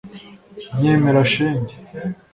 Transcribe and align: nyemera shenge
nyemera 0.81 1.21
shenge 1.31 1.75